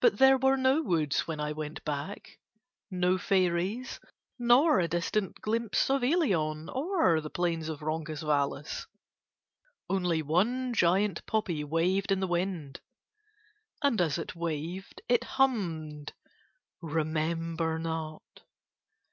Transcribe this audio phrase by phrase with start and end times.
[0.00, 2.40] But there were no woods when I went back,
[2.90, 4.00] no fairies
[4.36, 8.88] nor distant glimpse of Ilion or plains of Roncesvalles,
[9.88, 12.80] only one giant poppy waved in the wind,
[13.80, 16.12] and as it waved it hummed
[16.80, 18.24] "Remember not."